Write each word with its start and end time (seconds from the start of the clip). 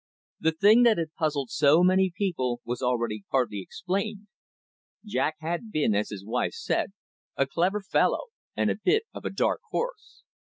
The 0.39 0.53
thing 0.53 0.81
that 0.81 0.97
had 0.97 1.13
puzzled 1.13 1.51
so 1.51 1.83
many 1.83 2.09
people 2.17 2.59
was 2.65 2.81
already 2.81 3.23
partly 3.29 3.61
explained. 3.61 4.29
Jack 5.05 5.35
had 5.41 5.71
been, 5.71 5.93
as 5.93 6.09
his 6.09 6.25
wife 6.25 6.53
said, 6.53 6.93
a 7.37 7.45
clever 7.45 7.81
fellow, 7.81 8.29
and 8.57 8.71
a 8.71 8.79
bit 8.83 9.03
of 9.13 9.25
a 9.25 9.29
dark 9.29 9.59
horse. 9.69 10.23